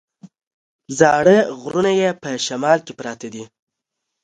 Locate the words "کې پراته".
2.85-3.27